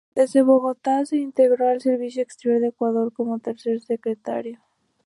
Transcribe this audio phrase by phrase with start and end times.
[0.15, 4.59] Desde Bogotá, se integró al servicio exterior de Ecuador, como tercer secretario.